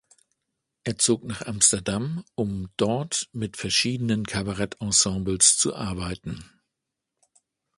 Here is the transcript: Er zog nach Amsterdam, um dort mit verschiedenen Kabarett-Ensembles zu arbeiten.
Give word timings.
Er 0.83 0.97
zog 0.97 1.25
nach 1.25 1.43
Amsterdam, 1.45 2.25
um 2.33 2.69
dort 2.75 3.29
mit 3.33 3.55
verschiedenen 3.55 4.25
Kabarett-Ensembles 4.25 5.59
zu 5.59 5.75
arbeiten. 5.75 6.43